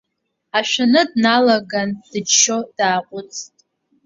[0.57, 3.55] Ашәаны дналаган дыччо дааҟәыҵт.